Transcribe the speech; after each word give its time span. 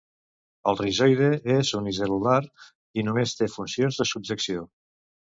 El 0.69 0.77
rizoide 0.77 1.27
és 1.55 1.73
unicel·lular 1.79 2.37
i 3.01 3.03
només 3.09 3.35
té 3.41 3.49
funcions 3.57 3.99
de 4.01 4.07
subjecció. 4.13 4.65